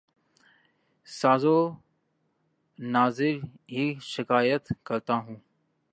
شاز 1.07 1.43
و 1.45 1.57
ناذر 2.79 3.35
ہی 3.71 3.85
شکایت 4.13 4.63
کرتا 4.83 5.15
ہوں 5.15 5.35